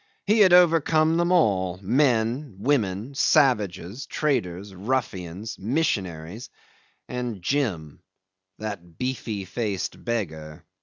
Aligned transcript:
He 0.25 0.39
had 0.39 0.51
overcome 0.51 1.17
them 1.17 1.31
all 1.31 1.77
men, 1.79 2.55
women, 2.57 3.13
savages, 3.13 4.07
traders, 4.07 4.73
ruffians, 4.73 5.59
missionaries 5.59 6.49
and 7.07 7.39
Jim 7.43 8.01
"that 8.57 8.97
beefy 8.97 9.45
faced 9.45 10.03
beggar." 10.03 10.65